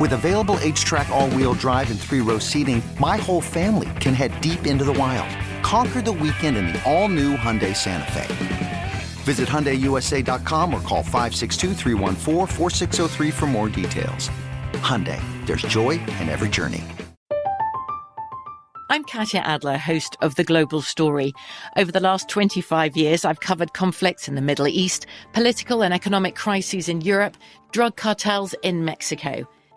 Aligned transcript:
With 0.00 0.12
available 0.14 0.56
HTRAC, 0.56 1.08
all 1.10 1.30
wheel 1.30 1.52
drive, 1.54 1.90
and 1.90 2.00
three 2.00 2.20
row 2.20 2.38
seating, 2.38 2.82
my 2.98 3.18
whole 3.18 3.42
family 3.42 3.90
can 4.00 4.14
head 4.14 4.40
deep 4.40 4.66
into 4.66 4.84
the 4.84 4.92
wild. 4.94 5.28
Conquer 5.62 6.00
the 6.00 6.12
weekend 6.12 6.56
in 6.56 6.68
the 6.68 6.82
all 6.90 7.08
new 7.08 7.36
Hyundai 7.36 7.76
Santa 7.76 8.10
Fe. 8.12 8.92
Visit 9.24 9.48
HyundaiUSA.com 9.48 10.74
or 10.74 10.80
call 10.80 11.02
562 11.02 11.74
for 13.30 13.46
more 13.46 13.68
details. 13.68 14.30
Hyundai, 14.80 15.20
there's 15.46 15.62
joy 15.62 15.90
in 15.90 16.28
every 16.28 16.48
journey. 16.48 16.82
I'm 18.90 19.04
Katya 19.04 19.40
Adler, 19.40 19.78
host 19.78 20.16
of 20.20 20.34
The 20.34 20.44
Global 20.44 20.82
Story. 20.82 21.32
Over 21.76 21.92
the 21.92 22.00
last 22.00 22.28
25 22.28 22.96
years, 22.96 23.24
I've 23.24 23.40
covered 23.40 23.72
conflicts 23.72 24.28
in 24.28 24.34
the 24.34 24.42
Middle 24.42 24.68
East, 24.68 25.06
political 25.32 25.82
and 25.82 25.94
economic 25.94 26.34
crises 26.34 26.88
in 26.88 27.00
Europe, 27.00 27.36
drug 27.70 27.96
cartels 27.96 28.54
in 28.62 28.84
Mexico. 28.84 29.46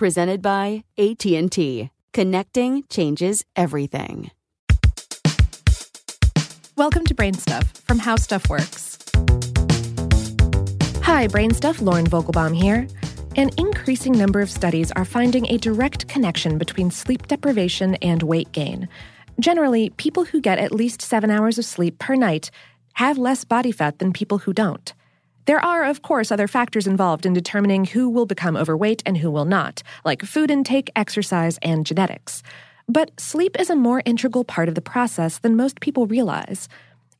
presented 0.00 0.40
by 0.40 0.82
AT&T. 0.96 1.90
Connecting 2.14 2.84
changes 2.88 3.44
everything. 3.54 4.30
Welcome 6.74 7.04
to 7.04 7.14
Brain 7.14 7.34
Stuff 7.34 7.70
from 7.84 7.98
How 7.98 8.16
Stuff 8.16 8.48
Works. 8.48 8.96
Hi, 11.02 11.26
Brain 11.26 11.52
Stuff, 11.52 11.82
Lauren 11.82 12.06
Vogelbaum 12.06 12.56
here. 12.56 12.88
An 13.36 13.50
increasing 13.58 14.12
number 14.12 14.40
of 14.40 14.50
studies 14.50 14.90
are 14.92 15.04
finding 15.04 15.46
a 15.50 15.58
direct 15.58 16.08
connection 16.08 16.56
between 16.56 16.90
sleep 16.90 17.26
deprivation 17.26 17.96
and 17.96 18.22
weight 18.22 18.50
gain. 18.52 18.88
Generally, 19.38 19.90
people 19.98 20.24
who 20.24 20.40
get 20.40 20.58
at 20.58 20.72
least 20.72 21.02
seven 21.02 21.30
hours 21.30 21.58
of 21.58 21.66
sleep 21.66 21.98
per 21.98 22.14
night 22.14 22.50
have 22.94 23.18
less 23.18 23.44
body 23.44 23.70
fat 23.70 23.98
than 23.98 24.14
people 24.14 24.38
who 24.38 24.54
don't. 24.54 24.94
There 25.50 25.64
are, 25.64 25.82
of 25.82 26.02
course, 26.02 26.30
other 26.30 26.46
factors 26.46 26.86
involved 26.86 27.26
in 27.26 27.32
determining 27.32 27.84
who 27.84 28.08
will 28.08 28.24
become 28.24 28.56
overweight 28.56 29.02
and 29.04 29.18
who 29.18 29.32
will 29.32 29.44
not, 29.44 29.82
like 30.04 30.22
food 30.22 30.48
intake, 30.48 30.92
exercise, 30.94 31.58
and 31.60 31.84
genetics. 31.84 32.44
But 32.88 33.18
sleep 33.18 33.58
is 33.58 33.68
a 33.68 33.74
more 33.74 34.00
integral 34.04 34.44
part 34.44 34.68
of 34.68 34.76
the 34.76 34.80
process 34.80 35.38
than 35.38 35.56
most 35.56 35.80
people 35.80 36.06
realize. 36.06 36.68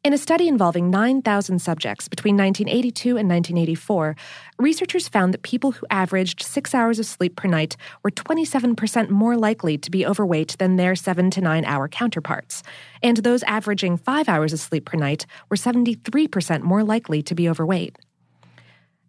In 0.05 0.13
a 0.13 0.17
study 0.17 0.47
involving 0.47 0.91
9,000 0.91 1.59
subjects 1.59 2.07
between 2.07 2.37
1982 2.37 3.17
and 3.17 3.29
1984, 3.29 4.15
researchers 4.61 5.09
found 5.09 5.35
that 5.35 5.43
people 5.43 5.73
who 5.73 5.85
averaged 5.91 6.41
six 6.41 6.73
hours 6.73 7.01
of 7.01 7.07
sleep 7.07 7.35
per 7.35 7.49
night 7.49 7.77
were 8.05 8.13
27% 8.13 9.11
more 9.11 9.37
likely 9.37 9.77
to 9.77 9.91
be 9.91 10.07
overweight 10.07 10.57
than 10.59 10.77
their 10.77 10.95
seven 10.95 11.33
to 11.33 11.41
nine 11.41 11.65
hour 11.65 11.89
counterparts. 11.89 12.63
And 13.03 13.17
those 13.17 13.43
averaging 13.43 13.97
five 13.97 14.29
hours 14.29 14.53
of 14.53 14.61
sleep 14.61 14.85
per 14.85 14.97
night 14.97 15.27
were 15.49 15.57
73% 15.57 16.63
more 16.63 16.85
likely 16.85 17.23
to 17.25 17.35
be 17.35 17.49
overweight. 17.49 17.99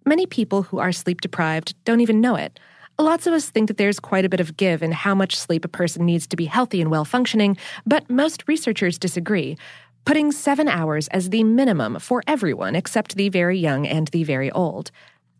Many 0.05 0.25
people 0.25 0.63
who 0.63 0.79
are 0.79 0.91
sleep 0.91 1.21
deprived 1.21 1.75
don't 1.85 2.01
even 2.01 2.21
know 2.21 2.35
it. 2.35 2.59
Lots 2.99 3.27
of 3.27 3.33
us 3.33 3.49
think 3.49 3.67
that 3.67 3.77
there's 3.77 3.99
quite 3.99 4.25
a 4.25 4.29
bit 4.29 4.39
of 4.39 4.57
give 4.57 4.83
in 4.83 4.91
how 4.91 5.15
much 5.15 5.35
sleep 5.35 5.65
a 5.65 5.67
person 5.67 6.05
needs 6.05 6.27
to 6.27 6.35
be 6.35 6.45
healthy 6.45 6.81
and 6.81 6.91
well 6.91 7.05
functioning, 7.05 7.57
but 7.85 8.09
most 8.09 8.43
researchers 8.47 8.97
disagree, 8.97 9.57
putting 10.05 10.31
seven 10.31 10.67
hours 10.67 11.07
as 11.09 11.29
the 11.29 11.43
minimum 11.43 11.99
for 11.99 12.23
everyone 12.27 12.75
except 12.75 13.15
the 13.15 13.29
very 13.29 13.57
young 13.57 13.87
and 13.87 14.07
the 14.09 14.23
very 14.23 14.51
old. 14.51 14.91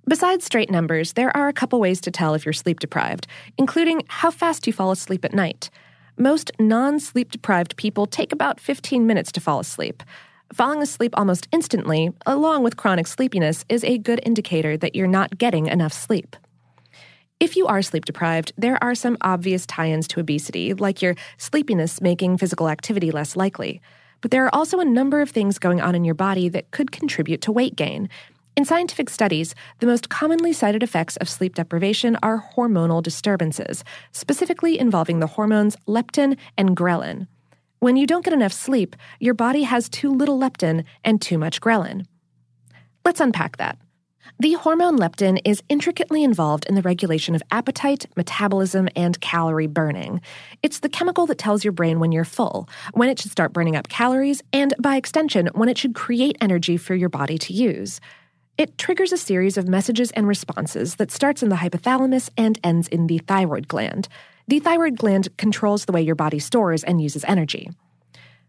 Besides 0.08 0.46
straight 0.46 0.72
numbers, 0.72 1.14
there 1.14 1.36
are 1.36 1.48
a 1.48 1.54
couple 1.54 1.80
ways 1.80 2.02
to 2.02 2.12
tell 2.12 2.34
if 2.34 2.46
you're 2.46 2.54
sleep 2.54 2.80
deprived, 2.80 3.28
including 3.58 4.04
how 4.08 4.32
fast 4.32 4.66
you 4.66 4.74
fall 4.74 4.92
asleep 4.92 5.24
at 5.24 5.34
night. 5.34 5.70
Most 6.18 6.52
non 6.60 7.00
sleep 7.00 7.32
deprived 7.32 7.78
people 7.78 8.06
take 8.06 8.32
about 8.32 8.60
15 8.60 9.06
minutes 9.06 9.32
to 9.34 9.40
fall 9.40 9.60
asleep. 9.60 10.04
Falling 10.54 10.82
asleep 10.82 11.14
almost 11.18 11.48
instantly, 11.54 12.12
along 12.26 12.64
with 12.64 12.76
chronic 12.76 13.08
sleepiness, 13.08 13.64
is 13.70 13.86
a 13.86 13.98
good 13.98 14.20
indicator 14.24 14.76
that 14.76 14.96
you're 14.96 15.08
not 15.08 15.38
getting 15.38 15.68
enough 15.68 15.94
sleep. 15.94 16.36
If 17.40 17.56
you 17.56 17.68
are 17.68 17.82
sleep 17.82 18.04
deprived, 18.04 18.52
there 18.58 18.78
are 18.84 18.94
some 18.94 19.18
obvious 19.22 19.66
tie 19.66 19.90
ins 19.90 20.10
to 20.10 20.20
obesity, 20.20 20.74
like 20.74 21.02
your 21.02 21.16
sleepiness 21.38 22.02
making 22.02 22.38
physical 22.38 22.68
activity 22.68 23.12
less 23.12 23.38
likely. 23.38 23.82
But 24.20 24.32
there 24.32 24.46
are 24.46 24.54
also 24.54 24.82
a 24.82 24.86
number 24.86 25.22
of 25.22 25.30
things 25.30 25.58
going 25.58 25.80
on 25.80 25.96
in 25.96 26.04
your 26.04 26.16
body 26.16 26.50
that 26.50 26.70
could 26.72 26.92
contribute 26.92 27.42
to 27.44 27.52
weight 27.54 27.78
gain. 27.78 28.10
In 28.58 28.66
scientific 28.66 29.10
studies, 29.10 29.56
the 29.80 29.88
most 29.88 30.10
commonly 30.10 30.52
cited 30.52 30.84
effects 30.84 31.16
of 31.18 31.30
sleep 31.30 31.56
deprivation 31.56 32.18
are 32.22 32.46
hormonal 32.58 33.02
disturbances, 33.02 33.86
specifically 34.12 34.78
involving 34.78 35.22
the 35.22 35.28
hormones 35.28 35.78
leptin 35.88 36.38
and 36.58 36.76
ghrelin. 36.76 37.28
When 37.82 37.96
you 37.96 38.06
don't 38.06 38.24
get 38.24 38.36
enough 38.36 38.54
sleep, 38.54 38.96
your 39.20 39.34
body 39.34 39.64
has 39.64 39.90
too 39.90 40.12
little 40.12 40.40
leptin 40.40 40.84
and 41.04 41.20
too 41.20 41.40
much 41.40 41.60
ghrelin. 41.60 42.06
Let's 43.04 43.20
unpack 43.20 43.58
that. 43.58 43.80
The 44.40 44.54
hormone 44.54 45.00
leptin 45.00 45.42
is 45.46 45.64
intricately 45.68 46.24
involved 46.24 46.68
in 46.68 46.76
the 46.76 46.84
regulation 46.84 47.34
of 47.34 47.42
appetite, 47.50 48.06
metabolism, 48.16 48.88
and 48.96 49.20
calorie 49.20 49.66
burning. 49.66 50.22
It's 50.62 50.82
the 50.82 50.90
chemical 50.90 51.26
that 51.26 51.40
tells 51.40 51.64
your 51.64 51.72
brain 51.72 52.00
when 52.00 52.12
you're 52.12 52.24
full, 52.24 52.70
when 52.94 53.10
it 53.10 53.18
should 53.18 53.32
start 53.32 53.52
burning 53.52 53.76
up 53.76 53.90
calories, 53.90 54.44
and 54.54 54.76
by 54.80 54.96
extension, 54.96 55.50
when 55.56 55.68
it 55.68 55.80
should 55.80 55.96
create 55.96 56.38
energy 56.40 56.78
for 56.78 56.94
your 56.94 57.10
body 57.10 57.40
to 57.40 57.52
use. 57.52 58.00
It 58.60 58.78
triggers 58.78 59.12
a 59.12 59.18
series 59.18 59.58
of 59.58 59.68
messages 59.68 60.12
and 60.12 60.28
responses 60.28 60.98
that 60.98 61.10
starts 61.10 61.42
in 61.42 61.50
the 61.50 61.56
hypothalamus 61.56 62.30
and 62.38 62.60
ends 62.64 62.88
in 62.90 63.08
the 63.08 63.18
thyroid 63.18 63.68
gland. 63.68 64.08
The 64.48 64.60
thyroid 64.60 64.98
gland 64.98 65.30
controls 65.38 65.86
the 65.86 65.92
way 65.92 66.02
your 66.02 66.16
body 66.16 66.40
stores 66.40 66.84
and 66.84 67.02
uses 67.02 67.24
energy. 67.26 67.70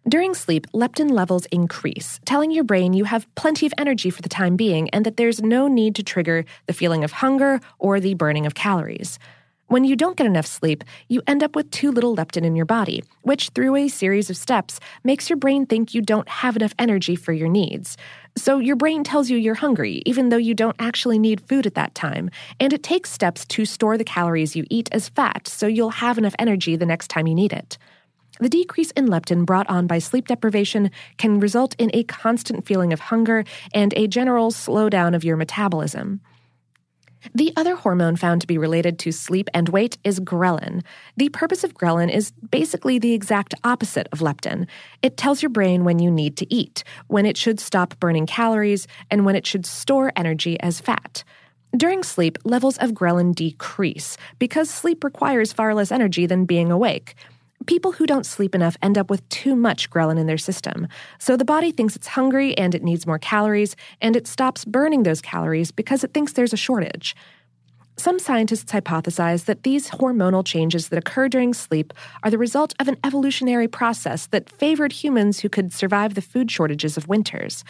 During 0.09 0.35
sleep, 0.35 0.67
leptin 0.73 1.13
levels 1.13 1.47
increase, 1.53 2.19
telling 2.25 2.51
your 2.51 2.65
brain 2.65 2.93
you 2.93 3.05
have 3.05 3.33
plenty 3.37 3.67
of 3.67 3.75
energy 3.79 4.11
for 4.11 4.21
the 4.21 4.29
time 4.29 4.57
being 4.57 4.91
and 4.91 5.07
that 5.07 5.17
there's 5.17 5.41
no 5.41 5.69
need 5.69 5.95
to 5.95 6.03
trigger 6.03 6.45
the 6.67 6.73
feeling 6.73 7.05
of 7.05 7.13
hunger 7.13 7.61
or 7.79 8.01
the 8.01 8.15
burning 8.15 8.45
of 8.45 8.55
calories. 8.55 9.21
When 9.69 9.85
you 9.85 9.97
don't 9.97 10.17
get 10.17 10.27
enough 10.27 10.45
sleep, 10.45 10.85
you 11.09 11.23
end 11.27 11.43
up 11.43 11.57
with 11.57 11.71
too 11.71 11.93
little 11.93 12.15
leptin 12.15 12.45
in 12.45 12.57
your 12.57 12.67
body, 12.67 13.05
which, 13.23 13.51
through 13.51 13.77
a 13.77 13.89
series 13.89 14.29
of 14.29 14.37
steps, 14.37 14.81
makes 15.03 15.31
your 15.31 15.39
brain 15.39 15.67
think 15.67 15.95
you 15.95 16.03
don't 16.03 16.29
have 16.29 16.57
enough 16.57 16.75
energy 16.79 17.17
for 17.17 17.33
your 17.33 17.49
needs. 17.49 17.97
So 18.37 18.59
your 18.59 18.77
brain 18.77 19.05
tells 19.05 19.29
you 19.29 19.37
you're 19.37 19.55
hungry, 19.55 20.03
even 20.07 20.31
though 20.31 20.39
you 20.39 20.55
don't 20.55 20.77
actually 20.79 21.19
need 21.19 21.41
food 21.43 21.67
at 21.67 21.75
that 21.75 21.95
time, 21.95 22.31
and 22.59 22.73
it 22.73 22.83
takes 22.83 23.11
steps 23.11 23.45
to 23.47 23.67
store 23.67 23.99
the 23.99 24.05
calories 24.05 24.57
you 24.57 24.65
eat 24.71 24.89
as 24.91 25.11
fat 25.11 25.47
so 25.47 25.67
you'll 25.67 25.91
have 25.91 26.17
enough 26.17 26.35
energy 26.39 26.75
the 26.75 26.87
next 26.87 27.09
time 27.09 27.27
you 27.27 27.35
need 27.35 27.53
it. 27.53 27.77
The 28.41 28.49
decrease 28.49 28.91
in 28.93 29.09
leptin 29.09 29.45
brought 29.45 29.69
on 29.69 29.87
by 29.87 29.99
sleep 29.99 30.27
deprivation 30.27 30.91
can 31.19 31.41
result 31.41 31.77
in 31.79 31.91
a 31.93 32.05
constant 32.05 32.67
feeling 32.67 32.93
of 32.93 33.01
hunger 33.01 33.45
and 33.75 33.93
a 33.95 34.09
general 34.09 34.51
slowdown 34.51 35.15
of 35.15 35.25
your 35.25 35.37
metabolism. 35.37 36.21
The 37.35 37.53
other 37.57 37.77
hormone 37.77 38.17
found 38.17 38.41
to 38.41 38.47
be 38.47 38.59
related 38.59 38.99
to 39.01 39.13
sleep 39.13 39.49
and 39.55 39.69
weight 39.69 39.97
is 40.05 40.21
ghrelin. 40.21 40.83
The 41.17 41.29
purpose 41.29 41.65
of 41.65 41.75
ghrelin 41.75 42.13
is 42.13 42.33
basically 42.51 42.99
the 42.99 43.13
exact 43.13 43.55
opposite 43.65 44.09
of 44.13 44.19
leptin. 44.19 44.67
It 45.03 45.17
tells 45.17 45.43
your 45.43 45.51
brain 45.51 45.85
when 45.85 45.99
you 45.99 46.11
need 46.11 46.37
to 46.39 46.53
eat, 46.53 46.85
when 47.07 47.25
it 47.27 47.37
should 47.37 47.61
stop 47.61 47.99
burning 48.01 48.27
calories, 48.27 48.87
and 49.11 49.25
when 49.25 49.37
it 49.37 49.47
should 49.47 49.67
store 49.67 50.13
energy 50.17 50.59
as 50.61 50.81
fat. 50.81 51.25
During 51.75 52.03
sleep, 52.03 52.37
levels 52.45 52.77
of 52.79 52.91
ghrelin 52.91 53.35
decrease 53.35 54.19
because 54.39 54.69
sleep 54.69 55.03
requires 55.05 55.53
far 55.53 55.75
less 55.75 55.91
energy 55.91 56.27
than 56.27 56.45
being 56.45 56.71
awake. 56.71 57.15
People 57.67 57.93
who 57.93 58.07
don't 58.07 58.27
sleep 58.27 58.55
enough 58.55 58.77
end 58.83 58.99
up 58.99 59.11
with 59.11 59.29
too 59.29 59.55
much 59.55 59.91
ghrelin 59.91 60.19
in 60.19 60.27
their 60.27 60.39
system. 60.39 60.89
So 61.19 61.37
the 61.37 61.45
body 61.45 61.71
thinks 61.71 61.95
it's 61.95 62.09
hungry 62.09 62.57
and 62.59 62.75
it 62.75 62.83
needs 62.83 63.07
more 63.07 63.19
calories, 63.19 63.77
and 64.01 64.17
it 64.17 64.27
stops 64.27 64.65
burning 64.65 65.03
those 65.03 65.21
calories 65.21 65.71
because 65.71 66.03
it 66.03 66.13
thinks 66.13 66.33
there's 66.33 66.53
a 66.53 66.57
shortage. 66.57 67.15
Some 67.99 68.19
scientists 68.19 68.73
hypothesize 68.73 69.45
that 69.45 69.65
these 69.65 69.91
hormonal 69.91 70.45
changes 70.45 70.89
that 70.89 70.99
occur 70.99 71.29
during 71.29 71.53
sleep 71.53 71.93
are 72.23 72.31
the 72.31 72.39
result 72.39 72.73
of 72.81 72.89
an 72.89 72.97
evolutionary 73.05 73.69
process 73.69 74.27
that 74.29 74.49
favored 74.49 74.93
humans 74.93 75.41
who 75.41 75.49
could 75.49 75.73
survive 75.73 76.15
the 76.15 76.23
food 76.23 76.51
shortages 76.51 76.97
of 76.97 77.07
winters. 77.07 77.65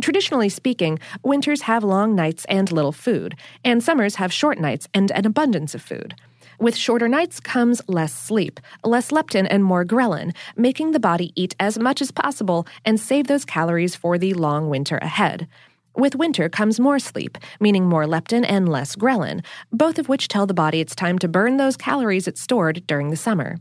Traditionally 0.00 0.48
speaking, 0.48 0.98
winters 1.22 1.62
have 1.62 1.84
long 1.84 2.14
nights 2.14 2.44
and 2.48 2.72
little 2.72 2.92
food, 2.92 3.36
and 3.64 3.82
summers 3.82 4.16
have 4.16 4.32
short 4.32 4.58
nights 4.58 4.88
and 4.94 5.10
an 5.12 5.26
abundance 5.26 5.74
of 5.74 5.82
food. 5.82 6.14
With 6.58 6.76
shorter 6.76 7.08
nights 7.08 7.40
comes 7.40 7.82
less 7.88 8.14
sleep, 8.14 8.60
less 8.84 9.10
leptin, 9.10 9.46
and 9.50 9.64
more 9.64 9.84
ghrelin, 9.84 10.34
making 10.56 10.92
the 10.92 11.00
body 11.00 11.32
eat 11.34 11.56
as 11.58 11.78
much 11.78 12.00
as 12.00 12.10
possible 12.12 12.66
and 12.84 13.00
save 13.00 13.26
those 13.26 13.44
calories 13.44 13.96
for 13.96 14.16
the 14.16 14.34
long 14.34 14.68
winter 14.68 14.98
ahead. 14.98 15.48
With 15.96 16.14
winter 16.14 16.48
comes 16.48 16.80
more 16.80 16.98
sleep, 16.98 17.36
meaning 17.60 17.86
more 17.86 18.04
leptin 18.06 18.46
and 18.48 18.68
less 18.68 18.96
ghrelin, 18.96 19.44
both 19.72 19.98
of 19.98 20.08
which 20.08 20.28
tell 20.28 20.46
the 20.46 20.54
body 20.54 20.80
it's 20.80 20.94
time 20.94 21.18
to 21.18 21.28
burn 21.28 21.56
those 21.56 21.76
calories 21.76 22.28
it 22.28 22.38
stored 22.38 22.86
during 22.86 23.10
the 23.10 23.16
summer. 23.16 23.58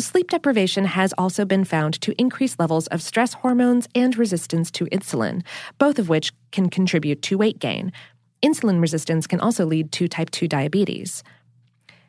Sleep 0.00 0.28
deprivation 0.28 0.84
has 0.84 1.12
also 1.18 1.44
been 1.44 1.64
found 1.64 2.00
to 2.02 2.14
increase 2.20 2.56
levels 2.60 2.86
of 2.86 3.02
stress 3.02 3.32
hormones 3.32 3.88
and 3.96 4.16
resistance 4.16 4.70
to 4.70 4.84
insulin, 4.86 5.42
both 5.76 5.98
of 5.98 6.08
which 6.08 6.32
can 6.52 6.70
contribute 6.70 7.20
to 7.22 7.36
weight 7.36 7.58
gain. 7.58 7.92
Insulin 8.40 8.80
resistance 8.80 9.26
can 9.26 9.40
also 9.40 9.66
lead 9.66 9.90
to 9.90 10.06
type 10.06 10.30
2 10.30 10.46
diabetes. 10.46 11.24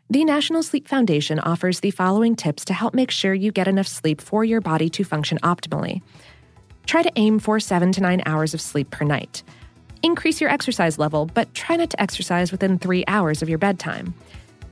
The 0.07 0.23
National 0.23 0.61
Sleep 0.61 0.87
Foundation 0.87 1.39
offers 1.39 1.79
the 1.79 1.89
following 1.89 2.35
tips 2.35 2.63
to 2.65 2.73
help 2.73 2.93
make 2.93 3.09
sure 3.09 3.33
you 3.33 3.51
get 3.51 3.67
enough 3.67 3.87
sleep 3.87 4.21
for 4.21 4.43
your 4.43 4.61
body 4.61 4.89
to 4.89 5.03
function 5.03 5.39
optimally. 5.39 6.03
Try 6.85 7.01
to 7.01 7.11
aim 7.15 7.39
for 7.39 7.59
seven 7.59 7.91
to 7.93 8.01
nine 8.01 8.21
hours 8.27 8.53
of 8.53 8.61
sleep 8.61 8.91
per 8.91 9.03
night. 9.03 9.41
Increase 10.03 10.39
your 10.39 10.51
exercise 10.51 10.99
level, 10.99 11.25
but 11.25 11.51
try 11.55 11.75
not 11.75 11.89
to 11.89 12.01
exercise 12.01 12.51
within 12.51 12.77
three 12.77 13.03
hours 13.07 13.41
of 13.41 13.49
your 13.49 13.57
bedtime. 13.57 14.13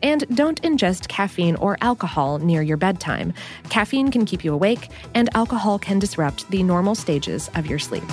And 0.03 0.25
don't 0.35 0.61
ingest 0.61 1.07
caffeine 1.07 1.55
or 1.55 1.77
alcohol 1.81 2.39
near 2.39 2.61
your 2.61 2.77
bedtime. 2.77 3.33
Caffeine 3.69 4.11
can 4.11 4.25
keep 4.25 4.43
you 4.43 4.53
awake, 4.53 4.89
and 5.13 5.29
alcohol 5.35 5.79
can 5.79 5.99
disrupt 5.99 6.49
the 6.49 6.63
normal 6.63 6.95
stages 6.95 7.49
of 7.55 7.65
your 7.67 7.79
sleep. 7.79 8.03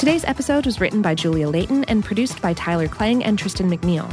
Today's 0.00 0.24
episode 0.24 0.64
was 0.64 0.80
written 0.80 1.02
by 1.02 1.14
Julia 1.14 1.46
Layton 1.46 1.84
and 1.84 2.02
produced 2.02 2.40
by 2.40 2.54
Tyler 2.54 2.88
Klang 2.88 3.22
and 3.22 3.38
Tristan 3.38 3.70
McNeil. 3.70 4.10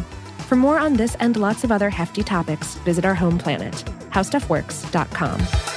For 0.47 0.57
more 0.57 0.80
on 0.80 0.95
this 0.95 1.15
and 1.15 1.38
lots 1.38 1.63
of 1.63 1.71
other 1.71 1.89
hefty 1.89 2.23
topics, 2.23 2.75
visit 2.75 3.06
our 3.06 3.15
home 3.15 3.38
planet, 3.38 3.73
howstuffworks.com. 4.12 5.76